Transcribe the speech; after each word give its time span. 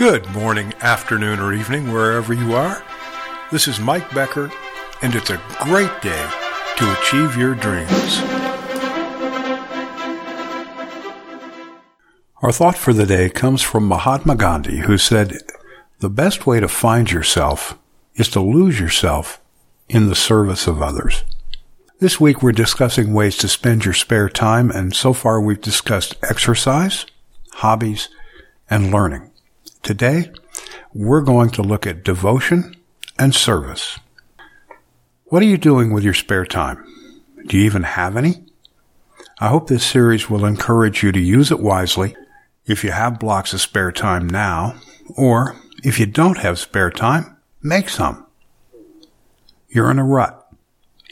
Good 0.00 0.26
morning, 0.30 0.72
afternoon, 0.80 1.40
or 1.40 1.52
evening, 1.52 1.92
wherever 1.92 2.32
you 2.32 2.54
are. 2.54 2.82
This 3.52 3.68
is 3.68 3.78
Mike 3.78 4.10
Becker, 4.14 4.50
and 5.02 5.14
it's 5.14 5.28
a 5.28 5.38
great 5.60 5.92
day 6.00 6.30
to 6.78 6.98
achieve 6.98 7.36
your 7.36 7.54
dreams. 7.54 8.22
Our 12.40 12.50
thought 12.50 12.78
for 12.78 12.94
the 12.94 13.04
day 13.04 13.28
comes 13.28 13.60
from 13.60 13.86
Mahatma 13.86 14.36
Gandhi, 14.36 14.78
who 14.78 14.96
said, 14.96 15.36
The 15.98 16.08
best 16.08 16.46
way 16.46 16.60
to 16.60 16.68
find 16.68 17.10
yourself 17.10 17.76
is 18.14 18.30
to 18.30 18.40
lose 18.40 18.80
yourself 18.80 19.38
in 19.86 20.06
the 20.06 20.14
service 20.14 20.66
of 20.66 20.80
others. 20.80 21.24
This 21.98 22.18
week 22.18 22.42
we're 22.42 22.52
discussing 22.52 23.12
ways 23.12 23.36
to 23.36 23.48
spend 23.48 23.84
your 23.84 23.92
spare 23.92 24.30
time, 24.30 24.70
and 24.70 24.96
so 24.96 25.12
far 25.12 25.42
we've 25.42 25.60
discussed 25.60 26.16
exercise, 26.22 27.04
hobbies, 27.56 28.08
and 28.70 28.90
learning. 28.90 29.29
Today, 29.82 30.30
we're 30.92 31.22
going 31.22 31.50
to 31.50 31.62
look 31.62 31.86
at 31.86 32.04
devotion 32.04 32.76
and 33.18 33.34
service. 33.34 33.98
What 35.26 35.42
are 35.42 35.46
you 35.46 35.56
doing 35.56 35.92
with 35.92 36.04
your 36.04 36.14
spare 36.14 36.44
time? 36.44 36.84
Do 37.46 37.56
you 37.56 37.64
even 37.64 37.84
have 37.84 38.16
any? 38.16 38.44
I 39.40 39.48
hope 39.48 39.68
this 39.68 39.84
series 39.84 40.28
will 40.28 40.44
encourage 40.44 41.02
you 41.02 41.12
to 41.12 41.20
use 41.20 41.50
it 41.50 41.60
wisely 41.60 42.14
if 42.66 42.84
you 42.84 42.90
have 42.90 43.18
blocks 43.18 43.54
of 43.54 43.60
spare 43.62 43.90
time 43.90 44.28
now, 44.28 44.76
or 45.16 45.56
if 45.82 45.98
you 45.98 46.04
don't 46.04 46.38
have 46.38 46.58
spare 46.58 46.90
time, 46.90 47.38
make 47.62 47.88
some. 47.88 48.26
You're 49.68 49.90
in 49.90 49.98
a 49.98 50.04
rut, 50.04 50.46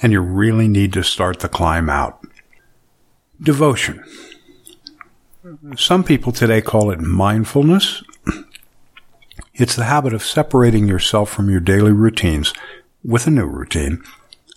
and 0.02 0.12
you 0.12 0.20
really 0.20 0.68
need 0.68 0.92
to 0.92 1.02
start 1.02 1.40
the 1.40 1.48
climb 1.48 1.88
out. 1.88 2.20
Devotion. 3.40 4.04
Some 5.76 6.04
people 6.04 6.32
today 6.32 6.60
call 6.60 6.90
it 6.90 7.00
mindfulness 7.00 8.02
it's 9.58 9.74
the 9.74 9.84
habit 9.84 10.14
of 10.14 10.22
separating 10.22 10.86
yourself 10.86 11.28
from 11.28 11.50
your 11.50 11.60
daily 11.60 11.90
routines 11.90 12.54
with 13.04 13.26
a 13.26 13.30
new 13.30 13.44
routine 13.44 14.02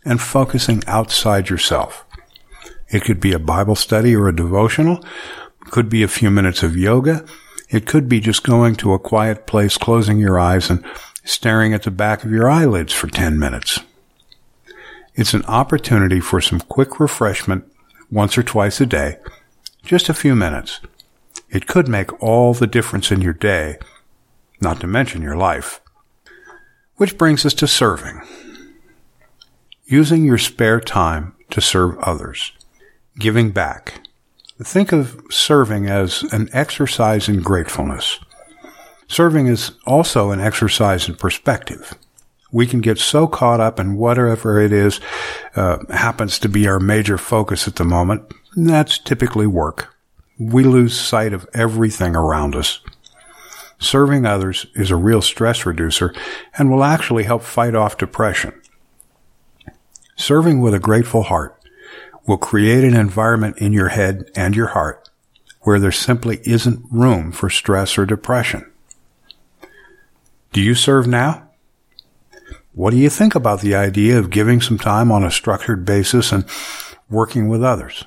and 0.06 0.22
focusing 0.22 0.84
outside 0.86 1.50
yourself. 1.50 2.06
It 2.90 3.04
could 3.04 3.20
be 3.20 3.34
a 3.34 3.40
Bible 3.40 3.76
study 3.76 4.16
or 4.16 4.28
a 4.28 4.36
devotional. 4.36 5.04
Could 5.72 5.90
be 5.90 6.04
a 6.04 6.08
few 6.08 6.30
minutes 6.30 6.62
of 6.62 6.78
yoga. 6.78 7.26
It 7.70 7.88
could 7.88 8.08
be 8.08 8.20
just 8.20 8.44
going 8.44 8.76
to 8.76 8.94
a 8.94 9.00
quiet 9.00 9.48
place, 9.48 9.76
closing 9.78 10.20
your 10.20 10.40
eyes 10.40 10.70
and 10.70 10.86
staring 11.24 11.74
at 11.74 11.84
the 11.84 11.92
back 11.92 12.24
of 12.24 12.32
your 12.32 12.50
eyelids 12.50 12.94
for 12.94 13.08
10 13.08 13.40
minutes. 13.40 13.80
It's 15.16 15.34
an 15.34 15.46
opportunity 15.46 16.20
for 16.20 16.42
some 16.42 16.60
quick 16.60 17.00
refreshment 17.00 17.66
once 18.12 18.38
or 18.38 18.44
twice 18.44 18.80
a 18.82 18.86
day, 18.86 19.18
just 19.84 20.10
a 20.10 20.14
few 20.14 20.36
minutes. 20.36 20.80
It 21.50 21.66
could 21.66 21.88
make 21.88 22.22
all 22.22 22.54
the 22.54 22.68
difference 22.68 23.12
in 23.12 23.22
your 23.22 23.34
day 23.34 23.78
not 24.62 24.80
to 24.82 24.88
mention 24.88 25.22
your 25.22 25.36
life. 25.36 25.82
Which 26.96 27.18
brings 27.18 27.46
us 27.46 27.54
to 27.56 27.68
serving. 27.68 28.22
Using 29.86 30.24
your 30.24 30.38
spare 30.38 30.80
time 30.80 31.34
to 31.50 31.62
serve 31.62 31.98
others. 32.00 32.52
Giving 33.18 33.52
back. 33.52 34.02
Think 34.64 34.92
of 34.92 35.22
serving 35.32 35.88
as 35.88 36.24
an 36.32 36.50
exercise 36.54 37.28
in 37.28 37.42
gratefulness. 37.42 38.20
Serving 39.08 39.48
is 39.48 39.72
also 39.86 40.32
an 40.32 40.40
exercise 40.40 41.10
in 41.10 41.16
perspective. 41.16 41.98
We 42.52 42.68
can 42.68 42.80
get 42.80 42.98
so 42.98 43.28
caught 43.28 43.60
up 43.60 43.80
in 43.80 43.98
whatever 43.98 44.62
it 44.62 44.72
is 44.72 45.00
uh, 45.56 45.80
happens 45.90 46.38
to 46.40 46.50
be 46.50 46.68
our 46.68 46.80
major 46.80 47.18
focus 47.18 47.68
at 47.68 47.76
the 47.76 47.84
moment. 47.84 48.24
that's 48.56 48.98
typically 48.98 49.48
work. 49.48 49.96
We 50.38 50.64
lose 50.64 51.00
sight 51.00 51.34
of 51.34 51.48
everything 51.54 52.16
around 52.16 52.56
us. 52.56 52.82
Serving 53.92 54.26
others 54.26 54.68
is 54.74 54.90
a 54.90 54.96
real 54.96 55.22
stress 55.22 55.66
reducer 55.66 56.16
and 56.58 56.72
will 56.72 56.86
actually 56.86 57.24
help 57.24 57.44
fight 57.44 57.76
off 57.76 57.98
depression. 57.98 58.54
Serving 60.16 60.62
with 60.62 60.74
a 60.74 60.80
grateful 60.80 61.24
heart 61.24 61.62
will 62.26 62.38
create 62.38 62.86
an 62.86 62.96
environment 62.96 63.58
in 63.58 63.74
your 63.74 63.90
head 63.90 64.32
and 64.34 64.56
your 64.56 64.68
heart 64.68 65.10
where 65.64 65.78
there 65.78 65.92
simply 65.92 66.40
isn't 66.46 66.86
room 66.90 67.34
for 67.34 67.50
stress 67.50 67.98
or 67.98 68.06
depression. 68.06 68.72
Do 70.54 70.62
you 70.62 70.74
serve 70.74 71.06
now? 71.06 71.50
What 72.72 72.92
do 72.92 72.98
you 72.98 73.10
think 73.10 73.36
about 73.36 73.60
the 73.60 73.76
idea 73.76 74.18
of 74.18 74.30
giving 74.30 74.62
some 74.62 74.78
time 74.78 75.12
on 75.12 75.26
a 75.26 75.30
structured 75.30 75.84
basis 75.84 76.32
and 76.32 76.46
working 77.10 77.50
with 77.50 77.62
others? 77.62 78.06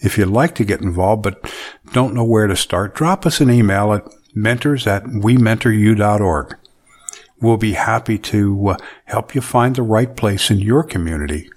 If 0.00 0.16
you'd 0.16 0.28
like 0.28 0.54
to 0.54 0.64
get 0.64 0.80
involved 0.80 1.22
but 1.22 1.52
don't 1.92 2.14
know 2.14 2.24
where 2.24 2.46
to 2.46 2.56
start, 2.56 2.94
drop 2.94 3.26
us 3.26 3.42
an 3.42 3.50
email 3.50 3.92
at 3.92 4.10
mentors 4.36 4.86
at 4.86 5.04
wementoryou.org. 5.04 6.56
We'll 7.40 7.56
be 7.56 7.72
happy 7.72 8.18
to 8.18 8.68
uh, 8.68 8.76
help 9.06 9.34
you 9.34 9.40
find 9.40 9.74
the 9.74 9.82
right 9.82 10.14
place 10.14 10.50
in 10.50 10.58
your 10.58 10.84
community 10.84 11.50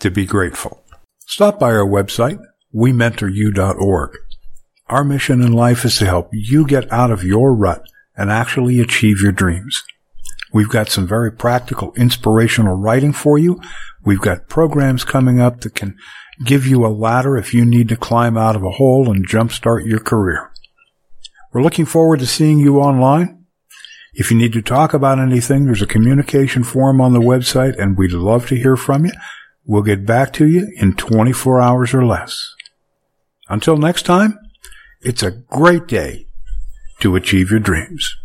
to 0.00 0.10
be 0.10 0.26
grateful. 0.26 0.82
Stop 1.20 1.60
by 1.60 1.72
our 1.72 1.86
website, 1.86 2.42
wementoryou.org. 2.74 4.16
Our 4.88 5.04
mission 5.04 5.40
in 5.40 5.52
life 5.52 5.84
is 5.84 5.96
to 5.98 6.06
help 6.06 6.30
you 6.32 6.66
get 6.66 6.90
out 6.92 7.10
of 7.10 7.24
your 7.24 7.54
rut 7.54 7.86
and 8.16 8.30
actually 8.30 8.80
achieve 8.80 9.20
your 9.20 9.32
dreams. 9.32 9.82
We've 10.52 10.68
got 10.68 10.90
some 10.90 11.06
very 11.06 11.32
practical, 11.32 11.94
inspirational 11.94 12.76
writing 12.76 13.12
for 13.12 13.38
you. 13.38 13.60
We've 14.04 14.20
got 14.20 14.48
programs 14.48 15.04
coming 15.04 15.40
up 15.40 15.62
that 15.62 15.74
can 15.74 15.96
give 16.44 16.66
you 16.66 16.84
a 16.84 16.88
ladder 16.88 17.36
if 17.36 17.54
you 17.54 17.64
need 17.64 17.88
to 17.88 17.96
climb 17.96 18.36
out 18.36 18.56
of 18.56 18.62
a 18.62 18.72
hole 18.72 19.10
and 19.10 19.26
jumpstart 19.26 19.86
your 19.86 20.00
career. 20.00 20.51
We're 21.52 21.62
looking 21.62 21.84
forward 21.84 22.20
to 22.20 22.26
seeing 22.26 22.58
you 22.58 22.80
online. 22.80 23.44
If 24.14 24.30
you 24.30 24.38
need 24.38 24.54
to 24.54 24.62
talk 24.62 24.94
about 24.94 25.18
anything, 25.18 25.66
there's 25.66 25.82
a 25.82 25.86
communication 25.86 26.64
form 26.64 27.00
on 27.00 27.12
the 27.12 27.20
website 27.20 27.78
and 27.78 27.96
we'd 27.96 28.12
love 28.12 28.46
to 28.48 28.56
hear 28.56 28.76
from 28.76 29.04
you. 29.04 29.12
We'll 29.64 29.82
get 29.82 30.06
back 30.06 30.32
to 30.34 30.46
you 30.46 30.72
in 30.76 30.94
24 30.94 31.60
hours 31.60 31.92
or 31.92 32.04
less. 32.06 32.54
Until 33.48 33.76
next 33.76 34.04
time, 34.04 34.38
it's 35.02 35.22
a 35.22 35.30
great 35.30 35.86
day 35.86 36.26
to 37.00 37.16
achieve 37.16 37.50
your 37.50 37.60
dreams. 37.60 38.16